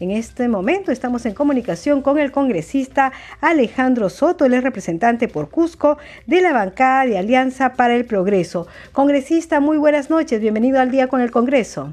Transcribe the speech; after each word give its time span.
En 0.00 0.10
este 0.10 0.48
momento 0.48 0.92
estamos 0.92 1.26
en 1.26 1.34
comunicación 1.34 2.00
con 2.00 2.18
el 2.18 2.32
congresista 2.32 3.12
Alejandro 3.42 4.08
Soto, 4.08 4.46
el 4.46 4.62
representante 4.62 5.28
por 5.28 5.50
Cusco 5.50 5.98
de 6.26 6.40
la 6.40 6.54
bancada 6.54 7.04
de 7.04 7.18
Alianza 7.18 7.74
para 7.74 7.94
el 7.94 8.06
Progreso. 8.06 8.66
Congresista, 8.92 9.60
muy 9.60 9.76
buenas 9.76 10.08
noches, 10.08 10.40
bienvenido 10.40 10.80
al 10.80 10.90
día 10.90 11.08
con 11.08 11.20
el 11.20 11.30
Congreso. 11.30 11.92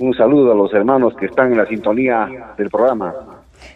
Un 0.00 0.14
saludo 0.14 0.50
a 0.50 0.56
los 0.56 0.74
hermanos 0.74 1.14
que 1.14 1.26
están 1.26 1.52
en 1.52 1.58
la 1.58 1.66
sintonía 1.66 2.54
del 2.58 2.70
programa. 2.70 3.14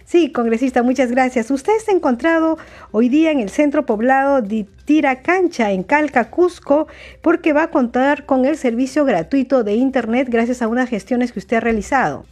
Sí, 0.05 0.33
congresista, 0.33 0.83
muchas 0.83 1.13
gracias. 1.13 1.49
Usted 1.53 1.77
está 1.77 1.93
encontrado 1.93 2.59
hoy 2.91 3.09
día 3.09 3.31
en 3.31 3.39
el 3.39 3.49
centro 3.49 3.87
poblado 3.87 4.43
de 4.43 4.67
Tiracancha, 4.87 5.71
en 5.71 5.85
Calca, 5.85 6.31
Cusco, 6.31 6.89
porque 7.21 7.53
va 7.53 7.65
a 7.65 7.71
contar 7.71 8.27
con 8.27 8.45
el 8.45 8.57
servicio 8.57 9.05
gratuito 9.05 9.63
de 9.63 9.75
Internet 9.75 10.27
gracias 10.29 10.63
a 10.63 10.69
unas 10.69 10.89
gestiones 10.89 11.31
que 11.31 11.39
usted 11.39 11.59
ha 11.59 11.61
realizado. 11.61 12.25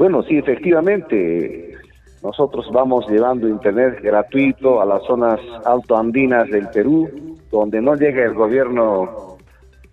Bueno, 0.00 0.22
sí, 0.22 0.38
efectivamente, 0.38 1.74
nosotros 2.22 2.70
vamos 2.72 3.06
llevando 3.06 3.46
internet 3.46 4.00
gratuito 4.02 4.80
a 4.80 4.86
las 4.86 5.02
zonas 5.02 5.38
altoandinas 5.66 6.48
del 6.48 6.70
Perú, 6.70 7.36
donde 7.50 7.82
no 7.82 7.94
llega 7.96 8.24
el 8.24 8.32
gobierno 8.32 9.36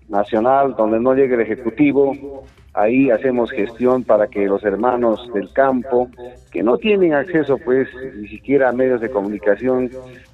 nacional, 0.07 0.75
donde 0.77 1.01
no 1.01 1.13
llega 1.13 1.35
el 1.35 1.41
ejecutivo. 1.41 2.45
Ahí 2.73 3.11
hacemos 3.11 3.51
gestión 3.51 4.05
para 4.05 4.27
que 4.27 4.45
los 4.45 4.63
hermanos 4.63 5.29
del 5.33 5.51
campo, 5.51 6.07
que 6.53 6.63
no 6.63 6.77
tienen 6.77 7.13
acceso 7.13 7.57
pues 7.57 7.89
ni 8.15 8.29
siquiera 8.29 8.69
a 8.69 8.71
medios 8.71 9.01
de 9.01 9.09
comunicación 9.09 9.89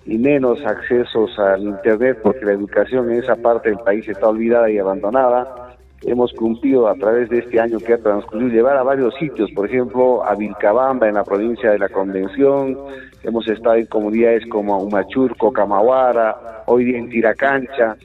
y 0.06 0.20
menos 0.20 0.64
accesos 0.68 1.40
al 1.40 1.64
internet, 1.64 2.20
porque 2.22 2.46
la 2.46 2.52
educación 2.52 3.12
en 3.12 3.24
esa 3.24 3.38
parte 3.38 3.70
del 3.70 3.80
país 3.80 4.08
está 4.08 4.30
olvidada 4.30 4.70
y 4.70 4.78
abandonada, 4.78 5.63
hemos 6.06 6.34
cumplido 6.34 6.88
a 6.88 6.96
través 6.96 7.30
de 7.30 7.40
este 7.40 7.60
año 7.60 7.80
que 7.80 7.94
ha 7.94 7.98
transcurrido 7.98 8.50
llevar 8.50 8.78
a 8.78 8.84
varios 8.84 9.14
sitios, 9.16 9.52
por 9.52 9.68
ejemplo, 9.68 10.24
a 10.24 10.36
Vilcabamba 10.36 11.08
en 11.08 11.16
la 11.16 11.24
provincia 11.24 11.72
de 11.72 11.80
la 11.80 11.90
Convención, 11.90 12.78
hemos 13.24 13.48
estado 13.48 13.76
en 13.76 13.86
comunidades 13.86 14.46
como 14.48 14.78
Humachurco, 14.80 15.52
Camaguara, 15.52 16.64
hoy 16.68 16.86
día 16.86 16.98
en 16.98 17.10
Tiracancha, 17.10 17.96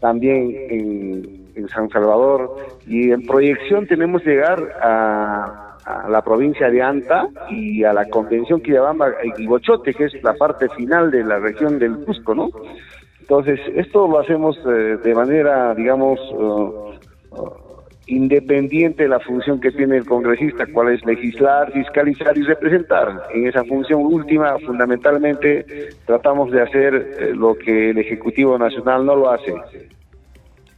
también 0.00 0.54
en, 0.70 1.68
San 1.68 1.90
Salvador, 1.90 2.54
y 2.86 3.10
en 3.10 3.26
proyección 3.26 3.86
tenemos 3.86 4.24
llegar 4.24 4.58
a, 4.80 5.64
la 6.08 6.22
provincia 6.22 6.70
de 6.70 6.82
Anta 6.82 7.28
y 7.50 7.82
a 7.82 7.92
la 7.94 8.08
Convención 8.08 8.60
Quillabamba 8.60 9.08
y 9.38 9.46
Bochote, 9.46 9.94
que 9.94 10.04
es 10.04 10.22
la 10.22 10.34
parte 10.34 10.68
final 10.68 11.10
de 11.10 11.24
la 11.24 11.38
región 11.38 11.78
del 11.78 12.04
Cusco, 12.04 12.34
¿no? 12.34 12.50
Entonces, 13.28 13.60
esto 13.74 14.08
lo 14.08 14.20
hacemos 14.20 14.58
eh, 14.66 14.98
de 15.02 15.14
manera, 15.14 15.74
digamos, 15.74 16.18
uh, 16.32 16.87
independiente 18.08 19.02
de 19.02 19.08
la 19.10 19.20
función 19.20 19.60
que 19.60 19.70
tiene 19.70 19.98
el 19.98 20.06
congresista, 20.06 20.66
cuál 20.72 20.94
es 20.94 21.04
legislar, 21.04 21.70
fiscalizar 21.72 22.36
y 22.36 22.42
representar. 22.42 23.24
En 23.34 23.46
esa 23.46 23.64
función 23.64 24.00
última, 24.00 24.58
fundamentalmente, 24.60 25.90
tratamos 26.06 26.50
de 26.50 26.62
hacer 26.62 26.94
eh, 26.94 27.32
lo 27.34 27.54
que 27.54 27.90
el 27.90 27.98
Ejecutivo 27.98 28.58
Nacional 28.58 29.04
no 29.04 29.14
lo 29.14 29.30
hace. 29.30 29.54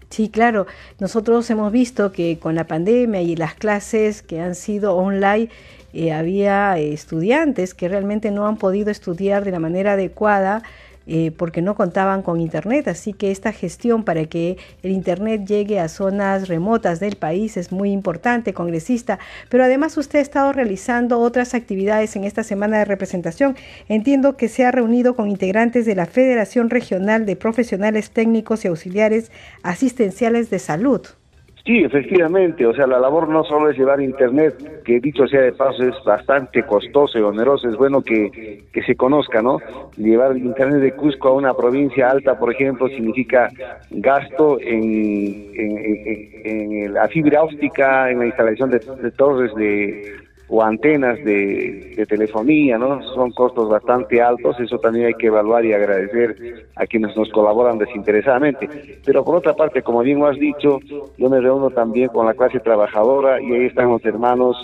Sí, 0.09 0.29
claro. 0.29 0.67
Nosotros 0.99 1.49
hemos 1.51 1.71
visto 1.71 2.11
que 2.11 2.41
con 2.41 2.57
la 2.57 2.67
pandemia 2.67 3.23
y 3.23 3.37
las 3.37 3.55
clases 3.55 4.23
que 4.23 4.41
han 4.41 4.57
sido 4.57 4.97
online, 4.97 5.51
eh, 5.93 6.13
había 6.13 6.79
estudiantes 6.79 7.75
que 7.75 7.89
realmente 7.89 8.33
no 8.33 8.47
han 8.47 8.57
podido 8.57 8.91
estudiar 8.91 9.45
de 9.45 9.53
la 9.53 9.61
manera 9.61 9.93
adecuada 9.93 10.63
eh, 11.07 11.33
porque 11.37 11.63
no 11.63 11.75
contaban 11.75 12.23
con 12.23 12.41
Internet. 12.41 12.89
Así 12.89 13.13
que 13.13 13.31
esta 13.31 13.53
gestión 13.53 14.05
para 14.05 14.25
que 14.27 14.59
el 14.83 14.93
Internet 14.93 15.47
llegue 15.47 15.81
a 15.81 15.89
zonas 15.89 16.49
remotas 16.49 17.01
del 17.01 17.17
país 17.17 17.57
es 17.57 17.73
muy 17.73 17.91
importante, 17.91 18.55
congresista. 18.55 19.19
Pero 19.49 19.65
además 19.65 19.97
usted 19.97 20.19
ha 20.19 20.23
estado 20.23 20.53
realizando 20.53 21.21
otras 21.21 21.55
actividades 21.55 22.17
en 22.17 22.25
esta 22.25 22.43
semana 22.43 22.79
de 22.79 22.85
representación. 22.85 23.57
Entiendo 23.89 24.37
que 24.37 24.49
se 24.49 24.65
ha 24.65 24.71
reunido 24.71 25.15
con 25.17 25.29
integrantes 25.29 25.87
de 25.87 25.95
la 25.95 26.07
Federación 26.07 26.71
Regional 26.71 27.27
de 27.27 27.37
Profesionales 27.37 28.11
Técnicos 28.11 28.65
y 28.65 28.69
Auxiliares 28.69 29.31
Asistenciales 29.63 30.51
de 30.51 30.59
Salud. 30.59 31.03
Sí, 31.71 31.85
efectivamente, 31.85 32.67
o 32.67 32.75
sea, 32.75 32.85
la 32.89 32.99
labor 32.99 33.29
no 33.29 33.45
solo 33.45 33.71
es 33.71 33.79
llevar 33.79 34.01
Internet, 34.01 34.83
que 34.83 34.99
dicho 34.99 35.29
sea 35.29 35.43
de 35.43 35.53
paso 35.53 35.85
es 35.85 35.95
bastante 36.05 36.65
costoso 36.65 37.17
y 37.17 37.23
oneroso, 37.23 37.69
es 37.69 37.77
bueno 37.77 38.03
que, 38.03 38.65
que 38.73 38.83
se 38.83 38.97
conozca, 38.97 39.41
¿no? 39.41 39.61
Llevar 39.97 40.37
Internet 40.37 40.81
de 40.81 40.97
Cusco 40.97 41.29
a 41.29 41.35
una 41.35 41.55
provincia 41.55 42.11
alta, 42.11 42.37
por 42.37 42.53
ejemplo, 42.53 42.89
significa 42.89 43.51
gasto 43.89 44.59
en, 44.61 45.47
en, 45.55 46.93
la 46.93 47.07
fibra 47.07 47.45
óptica, 47.45 48.11
en 48.11 48.19
la 48.19 48.27
instalación 48.27 48.71
de 48.71 49.11
torres 49.13 49.55
de 49.55 50.13
o 50.51 50.63
antenas 50.63 51.17
de, 51.25 52.05
telefonía, 52.09 52.77
¿no? 52.77 53.03
Son 53.15 53.31
costos 53.31 53.69
bastante 53.69 54.21
altos, 54.21 54.59
eso 54.59 54.79
también 54.79 55.07
hay 55.07 55.15
que 55.15 55.29
evaluar 55.29 55.65
y 55.65 55.73
agradecer 55.73 56.67
a 56.75 56.87
quienes 56.87 57.17
nos 57.17 57.31
colaboran 57.31 57.79
desinteresadamente. 57.79 58.69
Pero 59.05 59.25
por 59.25 59.37
otra 59.37 59.55
parte, 59.55 59.83
como 59.83 60.01
bien 60.01 60.19
lo 60.19 60.27
has 60.27 60.39
dicho, 60.39 60.81
yo 61.17 61.29
me 61.29 61.41
reúno 61.41 61.71
también 61.71 62.09
con 62.09 62.27
la 62.27 62.35
clase 62.35 62.59
trabajadora 62.59 63.41
y 63.41 63.53
ahí 63.53 63.67
están 63.67 63.91
los 63.91 64.05
hermanos 64.05 64.57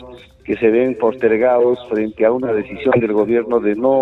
que 0.44 0.56
se 0.56 0.70
ven 0.70 0.96
postergados 0.98 1.78
frente 1.88 2.24
a 2.24 2.32
una 2.32 2.52
decisión 2.52 2.98
del 2.98 3.12
gobierno 3.12 3.60
de 3.60 3.74
no 3.76 3.92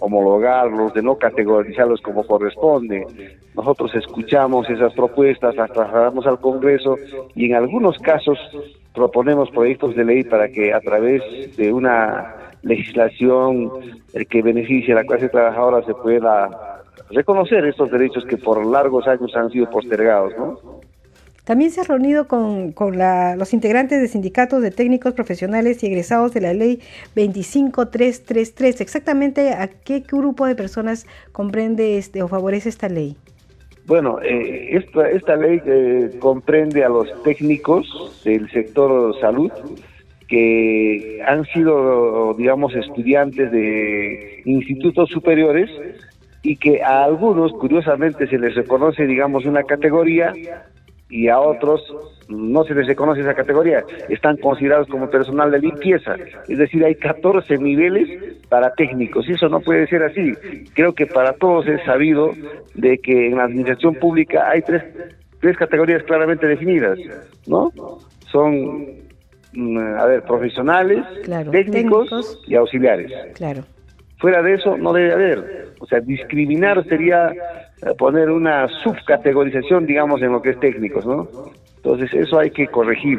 homologarlos, 0.00 0.92
de 0.94 1.02
no 1.02 1.16
categorizarlos 1.16 2.00
como 2.00 2.24
corresponde. 2.24 3.06
Nosotros 3.54 3.94
escuchamos 3.94 4.68
esas 4.68 4.92
propuestas, 4.94 5.54
las 5.54 5.70
trasladamos 5.70 6.26
al 6.26 6.40
Congreso 6.40 6.96
y 7.34 7.46
en 7.46 7.54
algunos 7.54 7.98
casos 7.98 8.38
proponemos 8.94 9.50
proyectos 9.50 9.94
de 9.96 10.04
ley 10.04 10.24
para 10.24 10.48
que 10.48 10.72
a 10.72 10.80
través 10.80 11.22
de 11.56 11.72
una 11.72 12.34
legislación 12.62 13.70
que 14.28 14.42
beneficie 14.42 14.92
a 14.92 14.96
la 14.96 15.04
clase 15.04 15.28
trabajadora 15.28 15.84
se 15.84 15.94
pueda 15.94 16.82
reconocer 17.10 17.64
estos 17.66 17.90
derechos 17.90 18.24
que 18.24 18.36
por 18.36 18.64
largos 18.64 19.06
años 19.06 19.34
han 19.34 19.50
sido 19.50 19.68
postergados, 19.70 20.32
¿no? 20.36 20.80
También 21.44 21.72
se 21.72 21.80
ha 21.80 21.84
reunido 21.84 22.28
con, 22.28 22.70
con 22.70 22.96
los 23.36 23.52
integrantes 23.52 24.00
de 24.00 24.06
sindicatos 24.06 24.62
de 24.62 24.70
técnicos 24.70 25.12
profesionales 25.12 25.82
y 25.82 25.86
egresados 25.86 26.32
de 26.32 26.40
la 26.40 26.54
ley 26.54 26.80
25333. 27.16 28.80
Exactamente 28.80 29.50
a 29.52 29.66
qué 29.66 30.00
grupo 30.00 30.46
de 30.46 30.54
personas 30.54 31.04
comprende 31.32 31.98
este 31.98 32.22
o 32.22 32.28
favorece 32.28 32.68
esta 32.68 32.88
ley. 32.88 33.16
Bueno, 33.86 34.20
eh, 34.22 34.76
esta, 34.76 35.10
esta 35.10 35.36
ley 35.36 35.60
eh, 35.66 36.10
comprende 36.20 36.84
a 36.84 36.88
los 36.88 37.22
técnicos 37.22 38.22
del 38.24 38.48
sector 38.50 39.18
salud 39.20 39.50
que 40.28 41.20
han 41.26 41.44
sido, 41.46 42.32
digamos, 42.34 42.74
estudiantes 42.74 43.50
de 43.52 44.42
institutos 44.46 45.10
superiores 45.10 45.68
y 46.42 46.56
que 46.56 46.82
a 46.82 47.04
algunos, 47.04 47.52
curiosamente, 47.52 48.26
se 48.26 48.38
les 48.38 48.54
reconoce, 48.54 49.06
digamos, 49.06 49.44
una 49.44 49.64
categoría 49.64 50.32
y 51.12 51.28
a 51.28 51.38
otros 51.38 51.82
no 52.28 52.64
se 52.64 52.74
les 52.74 52.86
reconoce 52.86 53.20
esa 53.20 53.34
categoría, 53.34 53.84
están 54.08 54.38
considerados 54.38 54.88
como 54.88 55.10
personal 55.10 55.50
de 55.50 55.58
limpieza, 55.58 56.16
es 56.48 56.56
decir, 56.56 56.82
hay 56.82 56.94
14 56.94 57.58
niveles 57.58 58.38
para 58.48 58.72
técnicos 58.72 59.28
y 59.28 59.32
eso 59.32 59.50
no 59.50 59.60
puede 59.60 59.86
ser 59.88 60.02
así. 60.04 60.32
Creo 60.74 60.94
que 60.94 61.06
para 61.06 61.34
todos 61.34 61.66
es 61.66 61.84
sabido 61.84 62.30
de 62.74 62.96
que 62.98 63.26
en 63.26 63.36
la 63.36 63.44
administración 63.44 63.94
pública 63.96 64.48
hay 64.48 64.62
tres, 64.62 64.82
tres 65.40 65.58
categorías 65.58 66.02
claramente 66.04 66.46
definidas, 66.46 66.98
¿no? 67.46 67.70
Son, 68.30 68.86
mm, 69.52 69.78
a 69.98 70.06
ver, 70.06 70.22
profesionales, 70.22 71.04
técnicos, 71.50 72.42
y 72.46 72.54
auxiliares. 72.54 73.12
Claro. 73.34 73.64
Fuera 74.18 74.40
de 74.42 74.54
eso 74.54 74.78
no 74.78 74.94
debe 74.94 75.12
haber. 75.12 75.61
O 75.82 75.86
sea, 75.86 75.98
discriminar 75.98 76.84
sería 76.84 77.32
eh, 77.32 77.94
poner 77.98 78.30
una 78.30 78.68
subcategorización, 78.84 79.84
digamos, 79.84 80.22
en 80.22 80.30
lo 80.30 80.40
que 80.40 80.50
es 80.50 80.60
técnicos, 80.60 81.04
¿no? 81.04 81.28
Entonces, 81.78 82.14
eso 82.14 82.38
hay 82.38 82.52
que 82.52 82.68
corregir. 82.68 83.18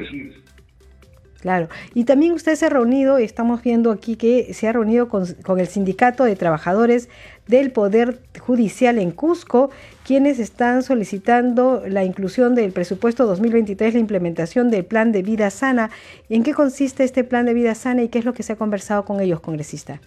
Claro, 1.42 1.68
y 1.94 2.06
también 2.06 2.32
usted 2.32 2.56
se 2.56 2.68
ha 2.68 2.70
reunido, 2.70 3.18
estamos 3.18 3.62
viendo 3.62 3.92
aquí 3.92 4.16
que 4.16 4.54
se 4.54 4.70
ha 4.70 4.72
reunido 4.72 5.10
con, 5.10 5.26
con, 5.44 5.60
el 5.60 5.68
Sindicato 5.68 6.24
de 6.24 6.38
Trabajadores 6.38 7.10
del 7.50 7.74
Poder 7.74 8.20
Judicial 8.40 8.98
en 8.98 9.12
Cusco, 9.12 9.70
quienes 10.06 10.40
están 10.40 10.84
solicitando 10.84 11.84
la 11.86 12.06
inclusión 12.06 12.56
del 12.56 12.72
presupuesto 12.72 13.26
2023, 13.26 13.94
la 13.94 14.00
implementación 14.00 14.72
del 14.72 14.86
plan 14.86 15.12
de 15.12 15.22
vida 15.22 15.50
sana. 15.50 15.90
¿En 16.30 16.44
qué 16.44 16.54
consiste 16.54 17.04
este 17.04 17.26
plan 17.26 17.46
de 17.46 17.54
vida 17.54 17.76
sana 17.76 18.04
y 18.04 18.08
qué 18.08 18.20
es 18.20 18.26
lo 18.26 18.34
que 18.34 18.44
se 18.44 18.54
ha 18.54 18.56
conversado 18.56 19.04
con 19.04 19.20
ellos, 19.20 19.42
congresista? 19.42 20.00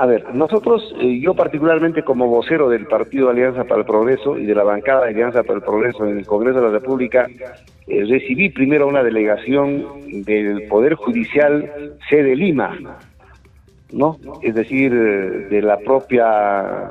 A 0.00 0.06
ver, 0.06 0.34
nosotros, 0.34 0.94
eh, 0.98 1.20
yo 1.20 1.34
particularmente 1.34 2.02
como 2.02 2.26
vocero 2.26 2.70
del 2.70 2.86
Partido 2.86 3.28
Alianza 3.28 3.64
para 3.64 3.80
el 3.80 3.86
Progreso 3.86 4.38
y 4.38 4.46
de 4.46 4.54
la 4.54 4.64
bancada 4.64 5.02
de 5.02 5.10
Alianza 5.10 5.42
para 5.42 5.58
el 5.58 5.62
Progreso 5.62 6.06
en 6.06 6.16
el 6.16 6.24
Congreso 6.24 6.58
de 6.58 6.68
la 6.68 6.72
República, 6.72 7.28
eh, 7.86 8.06
recibí 8.08 8.48
primero 8.48 8.88
una 8.88 9.02
delegación 9.02 9.84
del 10.24 10.66
Poder 10.68 10.94
Judicial 10.94 11.98
sede 12.08 12.34
Lima, 12.34 12.78
¿no? 13.92 14.16
Es 14.40 14.54
decir, 14.54 14.90
eh, 14.90 15.48
de 15.50 15.60
la 15.60 15.76
propia 15.76 16.88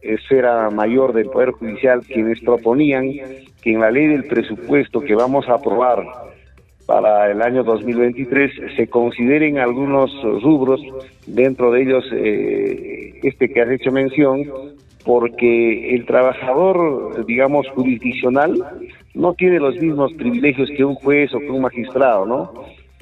esfera 0.00 0.70
mayor 0.70 1.14
del 1.14 1.26
Poder 1.26 1.50
Judicial, 1.50 2.02
quienes 2.02 2.40
proponían 2.42 3.10
que 3.60 3.72
en 3.72 3.80
la 3.80 3.90
ley 3.90 4.06
del 4.06 4.22
presupuesto 4.22 5.00
que 5.00 5.16
vamos 5.16 5.48
a 5.48 5.54
aprobar 5.54 6.04
para 6.86 7.30
el 7.30 7.42
año 7.42 7.64
2023 7.64 8.76
se 8.76 8.86
consideren 8.86 9.58
algunos 9.58 10.10
rubros, 10.42 10.80
dentro 11.26 11.72
de 11.72 11.82
ellos 11.82 12.04
eh, 12.12 13.20
este 13.24 13.48
que 13.52 13.60
has 13.60 13.70
hecho 13.70 13.90
mención, 13.90 14.44
porque 15.04 15.94
el 15.94 16.06
trabajador, 16.06 17.26
digamos, 17.26 17.68
jurisdiccional 17.70 18.54
no 19.14 19.34
tiene 19.34 19.58
los 19.58 19.76
mismos 19.76 20.12
privilegios 20.14 20.70
que 20.76 20.84
un 20.84 20.94
juez 20.94 21.34
o 21.34 21.40
que 21.40 21.50
un 21.50 21.62
magistrado, 21.62 22.24
¿no? 22.24 22.52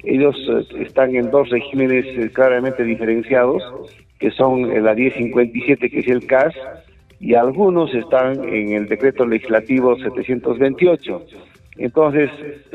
Ellos 0.03 0.35
eh, 0.49 0.83
están 0.83 1.15
en 1.15 1.29
dos 1.29 1.49
regímenes 1.49 2.05
eh, 2.05 2.29
claramente 2.33 2.83
diferenciados, 2.83 3.63
que 4.19 4.31
son 4.31 4.83
la 4.83 4.95
1057, 4.95 5.89
que 5.89 5.99
es 5.99 6.07
el 6.07 6.25
CAS, 6.25 6.55
y 7.19 7.35
algunos 7.35 7.93
están 7.93 8.43
en 8.47 8.73
el 8.73 8.87
decreto 8.87 9.25
legislativo 9.25 9.95
728. 9.97 11.21
Entonces, 11.77 12.29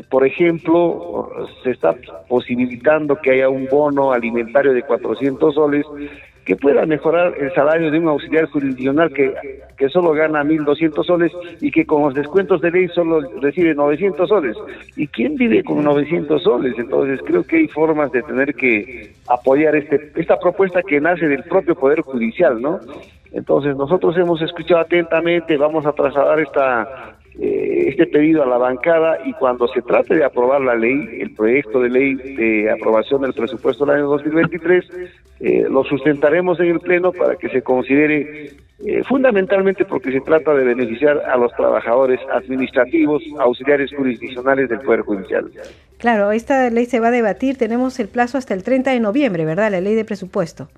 por 0.09 0.25
ejemplo, 0.25 1.29
se 1.63 1.71
está 1.71 1.95
posibilitando 2.27 3.15
que 3.15 3.31
haya 3.31 3.49
un 3.49 3.67
bono 3.67 4.11
alimentario 4.11 4.73
de 4.73 4.83
400 4.83 5.55
soles 5.55 5.85
que 6.45 6.55
pueda 6.55 6.85
mejorar 6.85 7.33
el 7.39 7.53
salario 7.53 7.91
de 7.91 7.99
un 7.99 8.07
auxiliar 8.07 8.45
jurisdiccional 8.47 9.13
que, 9.13 9.33
que 9.77 9.89
solo 9.89 10.11
gana 10.11 10.43
1.200 10.43 11.05
soles 11.05 11.31
y 11.61 11.71
que 11.71 11.85
con 11.85 12.03
los 12.03 12.15
descuentos 12.15 12.61
de 12.61 12.71
ley 12.71 12.87
solo 12.89 13.21
recibe 13.41 13.75
900 13.75 14.27
soles. 14.27 14.57
¿Y 14.95 15.07
quién 15.07 15.35
vive 15.35 15.63
con 15.63 15.83
900 15.83 16.41
soles? 16.41 16.73
Entonces 16.77 17.19
creo 17.25 17.43
que 17.43 17.57
hay 17.57 17.67
formas 17.67 18.11
de 18.11 18.23
tener 18.23 18.55
que 18.55 19.13
apoyar 19.27 19.75
este, 19.75 20.11
esta 20.15 20.39
propuesta 20.39 20.81
que 20.81 20.99
nace 20.99 21.27
del 21.27 21.43
propio 21.43 21.75
Poder 21.75 22.01
Judicial, 22.01 22.59
¿no? 22.61 22.79
Entonces 23.31 23.75
nosotros 23.75 24.17
hemos 24.17 24.41
escuchado 24.41 24.81
atentamente, 24.81 25.57
vamos 25.57 25.85
a 25.85 25.93
trasladar 25.93 26.39
esta 26.39 27.15
este 27.39 28.07
pedido 28.07 28.43
a 28.43 28.45
la 28.45 28.57
bancada 28.57 29.19
y 29.25 29.33
cuando 29.33 29.67
se 29.67 29.81
trate 29.81 30.15
de 30.15 30.23
aprobar 30.23 30.61
la 30.61 30.75
ley, 30.75 31.19
el 31.19 31.33
proyecto 31.33 31.79
de 31.81 31.89
ley 31.89 32.15
de 32.15 32.71
aprobación 32.71 33.21
del 33.21 33.33
presupuesto 33.33 33.85
del 33.85 33.95
año 33.95 34.07
2023, 34.07 34.85
eh, 35.39 35.65
lo 35.69 35.83
sustentaremos 35.83 36.59
en 36.59 36.67
el 36.67 36.79
Pleno 36.79 37.11
para 37.11 37.35
que 37.35 37.49
se 37.49 37.61
considere 37.61 38.51
eh, 38.85 39.03
fundamentalmente 39.07 39.85
porque 39.85 40.11
se 40.11 40.21
trata 40.21 40.53
de 40.53 40.63
beneficiar 40.63 41.19
a 41.19 41.37
los 41.37 41.51
trabajadores 41.53 42.19
administrativos, 42.31 43.23
auxiliares 43.39 43.91
jurisdiccionales 43.95 44.69
del 44.69 44.81
Poder 44.81 45.01
Judicial. 45.01 45.51
Claro, 45.97 46.31
esta 46.31 46.69
ley 46.69 46.85
se 46.85 46.99
va 46.99 47.09
a 47.09 47.11
debatir, 47.11 47.57
tenemos 47.57 47.99
el 47.99 48.07
plazo 48.07 48.37
hasta 48.37 48.53
el 48.53 48.63
30 48.63 48.91
de 48.91 48.99
noviembre, 48.99 49.45
¿verdad? 49.45 49.71
La 49.71 49.81
ley 49.81 49.95
de 49.95 50.05
presupuesto. 50.05 50.69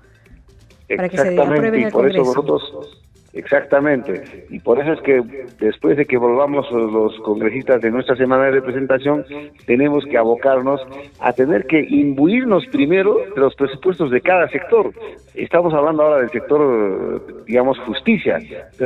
Para 0.94 1.08
que 1.08 1.16
se 1.16 1.40
apruebe 1.40 1.68
en 1.68 1.84
el 1.84 1.92
por 1.92 2.02
Congreso. 2.02 2.22
Eso 2.22 2.42
nosotros 2.42 3.04
Exactamente. 3.34 4.46
Y 4.48 4.60
por 4.60 4.78
eso 4.78 4.92
es 4.92 5.00
que 5.00 5.20
después 5.58 5.96
de 5.96 6.06
que 6.06 6.16
volvamos 6.16 6.70
los 6.70 7.18
congresistas 7.20 7.82
de 7.82 7.90
nuestra 7.90 8.14
semana 8.16 8.44
de 8.44 8.52
representación, 8.52 9.24
tenemos 9.66 10.04
que 10.04 10.16
abocarnos 10.16 10.80
a 11.18 11.32
tener 11.32 11.66
que 11.66 11.84
imbuirnos 11.88 12.64
primero 12.68 13.18
de 13.34 13.40
los 13.40 13.54
presupuestos 13.56 14.12
de 14.12 14.20
cada 14.20 14.48
sector. 14.48 14.92
Estamos 15.34 15.74
hablando 15.74 16.04
ahora 16.04 16.20
del 16.20 16.30
sector, 16.30 17.44
digamos, 17.44 17.76
justicia, 17.80 18.38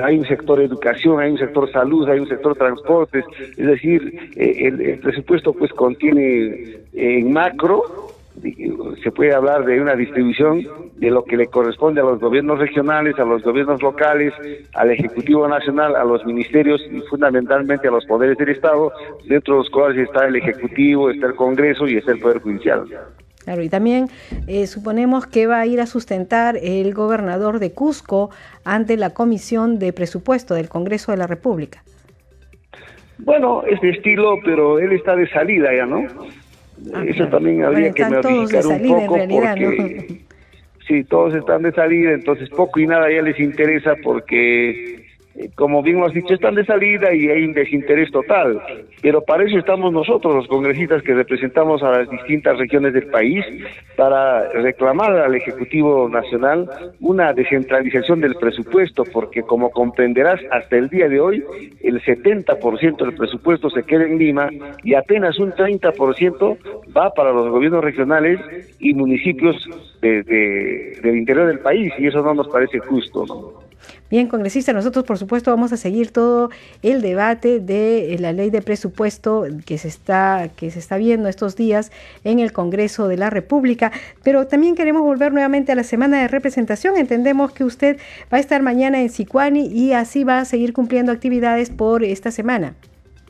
hay 0.03 0.19
un 0.19 0.27
sector 0.27 0.61
educación, 0.63 1.21
hay 1.21 1.31
un 1.33 1.39
sector 1.39 1.71
salud, 1.71 2.09
hay 2.09 2.21
un 2.21 2.29
sector 2.29 2.57
transportes, 2.57 3.25
es 3.51 3.67
decir, 3.67 4.33
eh, 4.35 4.67
el, 4.67 4.81
el 4.81 4.99
presupuesto 4.99 5.53
pues 5.53 5.71
contiene 5.73 6.79
en 6.95 7.33
macro 7.33 7.83
se 9.03 9.11
puede 9.11 9.35
hablar 9.35 9.65
de 9.65 9.81
una 9.81 9.95
distribución 9.95 10.67
de 10.97 11.11
lo 11.11 11.25
que 11.25 11.37
le 11.37 11.47
corresponde 11.47 12.01
a 12.01 12.05
los 12.05 12.21
gobiernos 12.21 12.59
regionales, 12.59 13.19
a 13.19 13.25
los 13.25 13.43
gobiernos 13.43 13.83
locales, 13.83 14.33
al 14.75 14.91
Ejecutivo 14.91 15.47
Nacional, 15.49 15.97
a 15.97 16.05
los 16.05 16.25
ministerios 16.25 16.81
y 16.91 17.01
fundamentalmente 17.03 17.89
a 17.89 17.91
los 17.91 18.05
poderes 18.07 18.37
del 18.39 18.51
Estado, 18.51 18.93
dentro 19.27 19.55
de 19.55 19.59
los 19.61 19.71
cuales 19.71 20.09
está 20.09 20.27
el 20.27 20.37
Ejecutivo, 20.37 21.11
está 21.11 21.27
el 21.27 21.35
Congreso 21.35 21.87
y 21.87 21.97
está 21.97 22.13
el 22.13 22.21
Poder 22.21 22.41
Judicial. 22.41 22.85
Claro, 23.45 23.63
y 23.63 23.69
también 23.71 24.09
eh, 24.47 24.67
suponemos 24.67 25.27
que 25.27 25.47
va 25.47 25.61
a 25.61 25.67
ir 25.67 25.81
a 25.81 25.87
sustentar 25.87 26.59
el 26.61 26.93
gobernador 26.93 27.61
de 27.61 27.73
Cusco 27.73 28.31
ante 28.65 28.97
la 28.97 29.11
Comisión 29.11 29.79
de 29.79 29.93
Presupuesto 29.93 30.55
del 30.55 30.69
Congreso 30.69 31.13
de 31.13 31.19
la 31.19 31.27
República. 31.27 31.83
Bueno, 33.19 33.63
es 33.65 33.81
de 33.81 33.91
estilo, 33.91 34.39
pero 34.45 34.79
él 34.79 34.93
está 34.93 35.17
de 35.17 35.29
salida 35.31 35.75
ya, 35.75 35.87
¿no? 35.87 36.07
Ah, 36.95 37.05
Eso 37.07 37.27
también 37.29 37.65
habría 37.65 37.93
que 37.93 38.05
modificar 38.05 38.67
un 38.67 38.89
poco 38.89 39.19
porque 39.29 40.21
sí, 40.87 41.05
todos 41.05 41.35
están 41.35 41.63
de 41.63 41.73
salida, 41.73 42.13
entonces 42.13 42.49
poco 42.51 42.81
y 42.81 42.87
nada 42.87 43.11
ya 43.13 43.23
les 43.23 43.39
interesa 43.39 43.95
porque 44.03 44.98
como 45.55 45.83
bien 45.83 46.01
lo 46.01 46.07
has 46.07 46.15
dicho, 46.15 46.35
están 46.35 46.55
de 46.55 46.65
salida 46.65 47.15
y 47.15 47.29
hay 47.29 47.45
un 47.45 47.53
desinterés 47.53 48.11
total. 48.11 48.61
Pero 49.03 49.23
para 49.23 49.45
eso 49.45 49.59
estamos 49.59 49.93
nosotros, 49.93 50.35
los 50.35 50.49
congresistas 50.49 51.03
que 51.03 51.15
representamos 51.15 51.83
a 51.83 51.91
las 51.91 52.11
distintas 52.11 52.59
regiones 52.59 52.93
del 52.93 53.07
país, 53.07 53.45
para 53.97 54.49
reclamar 54.53 55.13
al 55.13 55.35
Ejecutivo 55.35 56.09
Nacional 56.09 56.69
una 57.01 57.33
descentralización 57.33 58.21
del 58.21 58.35
presupuesto, 58.37 59.05
porque 59.13 59.43
como 59.43 59.71
comprenderás, 59.71 60.41
hasta 60.51 60.77
el 60.77 60.89
día 60.89 61.09
de 61.09 61.21
hoy, 61.21 61.45
el 61.83 62.03
70% 62.03 62.97
del 62.97 63.15
presupuesto 63.15 63.71
se 63.71 63.83
queda 63.83 64.05
en 64.05 64.19
Lima 64.19 64.51
y 64.83 64.95
apenas 64.95 65.39
un 65.39 65.53
30% 65.53 66.59
va 66.97 67.11
para 67.15 67.33
los 67.33 67.49
gobiernos 67.51 67.85
regionales 67.85 68.41
y 68.79 68.95
municipios 68.95 69.57
del 70.01 71.17
interior 71.17 71.47
del 71.47 71.61
país, 71.61 71.93
y 71.99 72.07
eso 72.07 72.23
no 72.23 72.35
nos 72.35 72.49
parece 72.49 72.79
justo. 72.81 73.25
¿no? 73.27 73.68
Bien, 74.11 74.27
congresista, 74.27 74.73
nosotros 74.73 75.05
por 75.05 75.19
supuesto 75.19 75.51
vamos 75.51 75.73
a 75.73 75.77
seguir 75.77 76.11
todo 76.13 76.51
el 76.83 77.03
debate 77.03 77.61
de 77.61 78.15
eh, 78.15 78.19
la 78.19 78.33
ley 78.33 78.51
de 78.51 78.63
presupuesto 78.63 79.45
que 79.67 79.79
se 79.79 79.89
está 79.89 80.49
que 80.57 80.71
se 80.71 80.79
está 80.79 80.97
viendo 80.97 81.29
estos 81.29 81.57
días 81.57 81.93
en 82.25 82.39
el 82.39 82.53
Congreso 82.53 83.09
de 83.09 83.17
la 83.17 83.31
República, 83.31 83.93
pero 84.23 84.47
también 84.47 84.75
queremos 84.75 85.03
volver 85.03 85.33
nuevamente 85.33 85.73
a 85.73 85.75
la 85.75 85.85
semana 85.85 86.21
de 86.21 86.29
representación. 86.29 86.97
Entendemos 86.97 87.53
que 87.53 87.65
usted 87.65 87.99
va 88.33 88.39
a 88.39 88.41
estar 88.41 88.63
mañana 88.63 89.01
en 89.01 89.11
Sicuani 89.11 89.67
y 89.67 89.93
así 89.93 90.25
va 90.25 90.39
a 90.39 90.45
seguir 90.45 90.73
cumpliendo 90.73 91.13
actividades 91.13 91.71
por 91.71 92.03
esta 92.05 92.31
semana. 92.31 92.75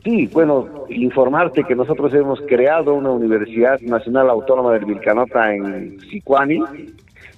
Sí, 0.03 0.29
bueno, 0.31 0.85
informarte 0.89 1.63
que 1.65 1.75
nosotros 1.75 2.13
hemos 2.13 2.39
creado 2.41 2.93
una 2.93 3.11
Universidad 3.11 3.81
Nacional 3.81 4.29
Autónoma 4.29 4.73
del 4.73 4.85
Vilcanota 4.85 5.53
en 5.53 5.99
Sicuani, 6.09 6.61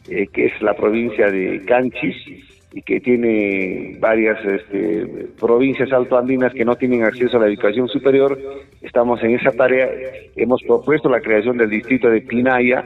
eh, 0.09 0.27
que 0.27 0.45
es 0.45 0.61
la 0.61 0.75
provincia 0.75 1.31
de 1.31 1.63
Canchis, 1.65 2.15
y 2.73 2.81
que 2.83 3.01
tiene 3.01 3.97
varias 3.99 4.43
este, 4.45 5.27
provincias 5.39 5.91
altoandinas 5.91 6.53
que 6.53 6.63
no 6.63 6.75
tienen 6.75 7.03
acceso 7.03 7.37
a 7.37 7.41
la 7.41 7.47
educación 7.47 7.89
superior. 7.89 8.39
Estamos 8.81 9.21
en 9.23 9.35
esa 9.35 9.51
tarea. 9.51 9.89
Hemos 10.35 10.61
propuesto 10.63 11.09
la 11.09 11.19
creación 11.19 11.57
del 11.57 11.69
distrito 11.69 12.09
de 12.09 12.21
Pinaya, 12.21 12.83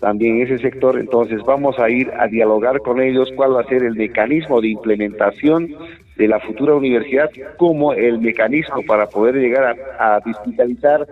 también 0.00 0.42
ese 0.42 0.58
sector. 0.58 0.98
Entonces 0.98 1.40
vamos 1.46 1.78
a 1.78 1.88
ir 1.88 2.10
a 2.18 2.26
dialogar 2.26 2.80
con 2.80 3.00
ellos 3.00 3.30
cuál 3.34 3.56
va 3.56 3.62
a 3.62 3.68
ser 3.68 3.82
el 3.84 3.94
mecanismo 3.94 4.60
de 4.60 4.68
implementación 4.68 5.74
de 6.16 6.28
la 6.28 6.38
futura 6.40 6.74
universidad 6.74 7.30
como 7.56 7.94
el 7.94 8.18
mecanismo 8.18 8.82
para 8.86 9.06
poder 9.06 9.36
llegar 9.36 9.78
a, 9.98 10.16
a 10.16 10.20
digitalizar 10.20 11.06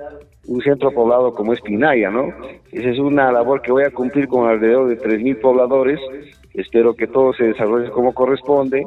un 0.46 0.60
centro 0.60 0.90
poblado 0.90 1.32
como 1.32 1.54
es 1.54 1.60
Pinaya, 1.62 2.10
¿no? 2.10 2.34
Esa 2.70 2.90
es 2.90 2.98
una 2.98 3.32
labor 3.32 3.62
que 3.62 3.72
voy 3.72 3.84
a 3.84 3.90
cumplir 3.90 4.28
con 4.28 4.46
alrededor 4.46 4.88
de 4.88 4.98
3.000 4.98 5.40
pobladores 5.40 5.98
Espero 6.54 6.94
que 6.94 7.06
todo 7.06 7.32
se 7.32 7.44
desarrolle 7.44 7.90
como 7.90 8.12
corresponde 8.12 8.86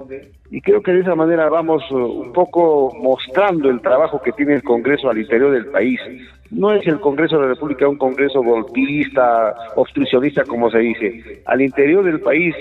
y 0.52 0.62
creo 0.62 0.82
que 0.82 0.92
de 0.92 1.02
esa 1.02 1.16
manera 1.16 1.50
vamos 1.50 1.84
uh, 1.92 1.98
un 1.98 2.34
poco 2.34 2.94
mostrando 3.02 3.70
el 3.70 3.82
trabajo 3.82 4.22
que 4.22 4.32
tiene 4.34 4.56
el 4.56 4.64
Congreso 4.64 5.10
al 5.10 5.18
interior 5.18 5.52
del 5.52 5.68
país. 5.68 6.00
No 6.52 6.72
es 6.72 6.86
el 6.86 7.00
Congreso 7.00 7.38
de 7.38 7.44
la 7.44 7.54
República 7.54 7.88
un 7.88 7.98
Congreso 7.98 8.44
golpista, 8.44 9.56
obstruccionista, 9.76 10.44
como 10.44 10.70
se 10.70 10.80
dice. 10.80 11.42
Al 11.46 11.62
interior 11.62 12.04
del 12.04 12.20
país 12.20 12.56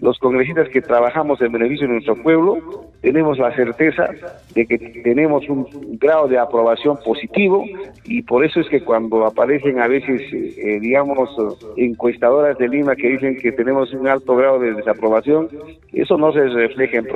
los 0.00 0.18
congresistas 0.18 0.68
que 0.68 0.82
trabajamos 0.82 1.40
en 1.40 1.52
beneficio 1.52 1.86
de 1.86 1.94
nuestro 1.94 2.16
pueblo 2.16 2.58
tenemos 3.00 3.38
la 3.38 3.54
certeza 3.54 4.10
de 4.54 4.66
que 4.66 4.78
tenemos 4.78 5.48
un 5.48 5.66
grado 5.98 6.28
de 6.28 6.38
aprobación 6.38 6.98
positivo 7.02 7.64
y 8.04 8.22
por 8.22 8.44
eso 8.44 8.60
es 8.60 8.68
que 8.68 8.82
cuando 8.82 9.24
aparecen 9.24 9.80
a 9.80 9.86
veces, 9.86 10.20
eh, 10.32 10.78
digamos, 10.80 11.30
encuestadoras 11.76 12.58
de 12.58 12.68
Lima 12.68 12.96
que 12.96 13.08
dicen 13.08 13.38
que 13.38 13.52
tenemos 13.52 13.92
un 13.94 14.06
alto 14.06 14.36
grado 14.36 14.58
de 14.58 14.74
desaprobación, 14.74 15.48
eso 15.92 16.18
no 16.18 16.32
se 16.32 16.46
refleja 16.48 16.98
en 16.98 17.06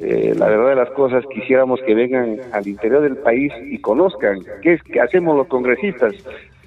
Eh, 0.00 0.32
la 0.36 0.48
verdad 0.48 0.68
de 0.68 0.74
las 0.76 0.90
cosas 0.90 1.24
quisiéramos 1.26 1.80
que 1.82 1.94
vengan 1.94 2.38
al 2.52 2.68
interior 2.68 3.02
del 3.02 3.16
país 3.16 3.52
y 3.68 3.78
conozcan 3.78 4.38
qué 4.62 4.74
es 4.74 4.82
que 4.82 5.00
hacemos 5.00 5.36
los 5.36 5.48
congresistas 5.48 6.14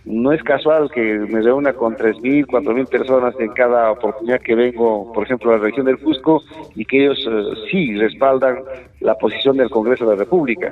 no 0.05 0.31
es 0.31 0.41
casual 0.41 0.89
que 0.91 1.01
me 1.01 1.41
reúna 1.41 1.73
con 1.73 1.95
3.000, 1.95 2.47
4.000 2.47 2.89
personas 2.89 3.35
en 3.39 3.49
cada 3.49 3.91
oportunidad 3.91 4.41
que 4.41 4.55
vengo, 4.55 5.11
por 5.13 5.25
ejemplo, 5.25 5.51
a 5.51 5.57
la 5.57 5.63
región 5.63 5.85
del 5.85 5.99
Cusco, 5.99 6.41
y 6.75 6.85
que 6.85 7.03
ellos 7.03 7.23
eh, 7.29 7.67
sí 7.69 7.95
respaldan 7.95 8.59
la 8.99 9.15
posición 9.15 9.57
del 9.57 9.69
Congreso 9.69 10.05
de 10.05 10.15
la 10.15 10.23
República. 10.23 10.71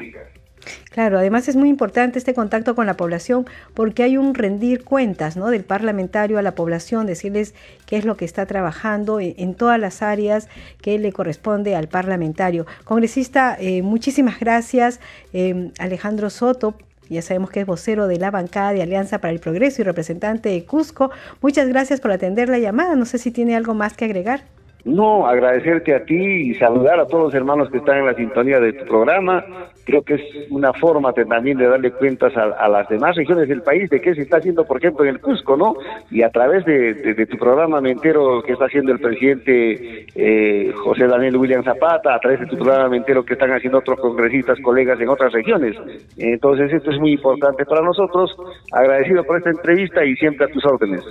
Claro, 0.92 1.20
además 1.20 1.48
es 1.48 1.56
muy 1.56 1.70
importante 1.70 2.20
este 2.20 2.34
contacto 2.34 2.76
con 2.76 2.86
la 2.86 2.96
población 2.96 3.46
porque 3.74 4.04
hay 4.04 4.18
un 4.18 4.36
rendir 4.36 4.84
cuentas 4.84 5.38
¿no? 5.38 5.48
del 5.48 5.64
parlamentario 5.64 6.38
a 6.38 6.42
la 6.42 6.56
población, 6.56 7.06
decirles 7.06 7.54
qué 7.86 7.98
es 7.98 8.06
lo 8.06 8.18
que 8.18 8.26
está 8.26 8.46
trabajando 8.46 9.20
en, 9.20 9.56
todas 9.56 9.80
las 9.80 10.02
áreas 10.02 10.48
que 10.82 11.00
le 11.00 11.12
corresponde 11.12 11.76
al 11.76 11.88
parlamentario. 11.88 12.66
Congresista, 12.84 13.58
eh, 13.60 13.82
muchísimas 13.82 14.40
gracias. 14.40 15.00
Eh, 15.34 15.72
Alejandro 15.80 16.30
Soto, 16.30 16.76
ya 17.10 17.22
sabemos 17.22 17.50
que 17.50 17.62
es 17.62 17.66
vocero 17.66 18.08
de 18.08 18.18
la 18.18 18.30
bancada 18.30 18.72
de 18.72 18.84
Alianza 18.84 19.20
para 19.20 19.34
el 19.34 19.40
Progreso 19.40 19.82
y 19.82 19.86
representante 19.86 20.50
de 20.50 20.64
Cusco. 20.66 21.10
Muchas 21.42 21.68
gracias 21.68 22.00
por 22.00 22.12
atender 22.12 22.50
la 22.50 22.60
llamada. 22.60 22.96
No 22.96 23.06
sé 23.06 23.18
si 23.18 23.32
tiene 23.32 23.56
algo 23.56 23.74
más 23.74 23.94
que 23.94 24.06
agregar. 24.06 24.44
No, 24.86 25.28
agradecerte 25.28 25.94
a 25.94 26.06
ti 26.06 26.16
y 26.16 26.54
saludar 26.56 27.00
a 27.00 27.06
todos 27.06 27.26
los 27.26 27.34
hermanos 27.34 27.70
que 27.70 27.80
están 27.80 27.98
en 27.98 28.06
la 28.06 28.14
sintonía 28.14 28.60
de 28.60 28.74
tu 28.74 28.86
programa. 28.86 29.46
Creo 29.84 30.04
que 30.04 30.14
es 30.14 30.22
una 30.52 30.72
forma 30.72 31.12
también 31.12 31.58
de 31.58 31.68
darle 31.68 31.92
cuentas 31.92 32.32
a, 32.38 32.68
las 32.70 32.88
demás 32.88 33.16
regiones 33.16 33.50
del 33.50 33.62
país 33.62 33.90
de 33.90 34.00
qué 34.00 34.16
se 34.16 34.22
está 34.22 34.38
haciendo, 34.38 34.66
por 34.66 34.78
ejemplo, 34.78 35.04
en 35.04 35.12
el 35.12 35.20
Cusco, 35.20 35.58
¿no? 35.58 35.76
Y 36.12 36.22
a 36.22 36.30
través 36.30 36.64
de, 36.66 37.26
tu 37.30 37.38
programa 37.38 37.82
me 37.82 37.92
entero 37.92 38.42
que 38.42 38.54
está 38.54 38.66
haciendo 38.66 38.92
el 38.94 39.00
presidente 39.00 40.06
eh, 40.16 40.72
José 40.74 41.08
Daniel 41.08 41.38
William 41.38 41.64
Zapata, 41.64 42.16
a 42.16 42.20
través 42.20 42.40
de 42.40 42.46
tu 42.46 42.56
programa 42.56 42.90
me 42.90 42.98
entero 42.98 43.26
que 43.26 43.34
están 43.34 43.52
haciendo 43.52 43.80
otros 43.80 44.00
congresistas, 44.00 44.60
colegas 44.62 45.00
en 45.02 45.10
otras 45.10 45.34
regiones. 45.34 45.76
Entonces, 46.18 46.72
esto 46.72 46.92
es 46.92 47.00
muy 47.00 47.14
importante 47.14 47.66
para 47.66 47.82
nosotros. 47.82 48.36
Agradecido 48.72 49.24
por 49.24 49.38
esta 49.38 49.50
entrevista 49.50 50.06
y 50.06 50.16
siempre 50.16 50.46
a 50.46 50.50
tus 50.50 50.64
órdenes. 50.66 51.04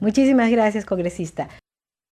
Muchísimas 0.00 0.50
gracias, 0.50 0.84
congresista. 0.84 1.48